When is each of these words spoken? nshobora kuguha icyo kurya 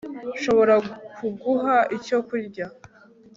nshobora 0.37 0.75
kuguha 1.15 1.77
icyo 1.97 2.17
kurya 2.27 2.65